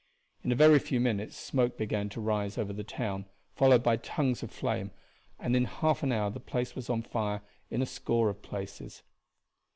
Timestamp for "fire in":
7.03-7.83